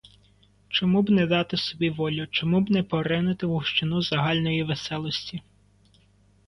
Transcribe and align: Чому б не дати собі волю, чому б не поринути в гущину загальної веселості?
Чому 0.69 1.01
б 1.03 1.09
не 1.09 1.27
дати 1.27 1.57
собі 1.57 1.89
волю, 1.89 2.27
чому 2.31 2.61
б 2.61 2.71
не 2.71 2.83
поринути 2.83 3.47
в 3.47 3.49
гущину 3.53 4.01
загальної 4.01 4.63
веселості? 4.63 5.41